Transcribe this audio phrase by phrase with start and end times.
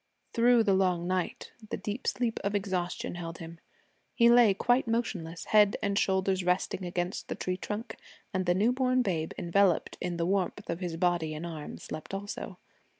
[0.33, 3.59] Through the long night the deep sleep of exhaustion held him.
[4.15, 7.97] He lay quite motionless, head and shoulders resting against the tree trunk,
[8.33, 12.15] and the new born babe enveloped in the warmth of his body and arms slept
[12.15, 12.57] also.